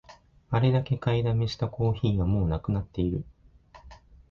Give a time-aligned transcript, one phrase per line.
[0.49, 3.23] あれだけ買いだめしたコーヒーがもうなくなってる